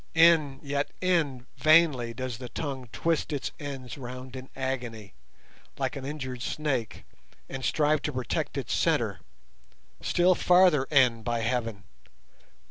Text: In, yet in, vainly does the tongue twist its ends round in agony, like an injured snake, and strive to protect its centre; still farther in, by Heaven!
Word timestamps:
In, 0.15 0.59
yet 0.63 0.89
in, 0.99 1.45
vainly 1.57 2.11
does 2.11 2.39
the 2.39 2.49
tongue 2.49 2.89
twist 2.91 3.31
its 3.31 3.51
ends 3.59 3.99
round 3.99 4.35
in 4.35 4.49
agony, 4.55 5.13
like 5.77 5.95
an 5.95 6.05
injured 6.05 6.41
snake, 6.41 7.03
and 7.47 7.63
strive 7.63 8.01
to 8.01 8.11
protect 8.13 8.57
its 8.57 8.73
centre; 8.73 9.19
still 10.01 10.33
farther 10.33 10.85
in, 10.85 11.21
by 11.21 11.41
Heaven! 11.41 11.83